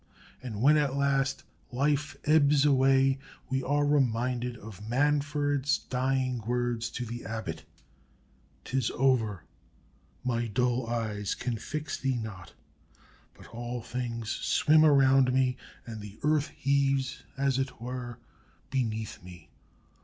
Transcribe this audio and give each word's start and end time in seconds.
And 0.41 0.63
when 0.63 0.77
at 0.77 0.95
last 0.95 1.43
life 1.71 2.15
ebbs 2.25 2.65
away, 2.65 3.19
we 3.51 3.61
are 3.61 3.85
reminded 3.85 4.57
of 4.57 4.89
Manfred's 4.89 5.77
dying 5.77 6.39
words 6.39 6.89
to 6.89 7.05
the 7.05 7.23
Abbot: 7.23 7.65
"'Tis 8.65 8.89
over 8.95 9.43
my 10.23 10.47
dull 10.47 10.87
eyes 10.87 11.35
can 11.35 11.55
fix 11.55 11.99
thee 11.99 12.15
not; 12.15 12.53
But 13.35 13.49
all 13.53 13.79
things 13.83 14.31
swim 14.31 14.83
around 14.83 15.31
me, 15.31 15.55
and 15.85 16.01
the 16.01 16.17
earth 16.23 16.47
Heaves, 16.47 17.21
as 17.37 17.59
it 17.59 17.79
were, 17.79 18.17
beneath 18.71 19.21
me.... 19.21 19.51